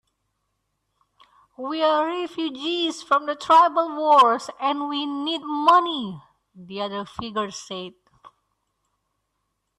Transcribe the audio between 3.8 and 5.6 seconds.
wars, and we need